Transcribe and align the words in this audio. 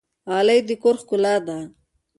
غالۍ 0.29 0.59
د 0.67 0.69
کور 0.81 0.95
ښکلا 1.01 1.35
ده 1.47 1.57